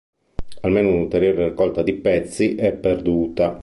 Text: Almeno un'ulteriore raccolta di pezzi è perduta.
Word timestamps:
Almeno 0.61 0.87
un'ulteriore 0.89 1.49
raccolta 1.49 1.83
di 1.83 1.93
pezzi 1.93 2.55
è 2.55 2.73
perduta. 2.73 3.59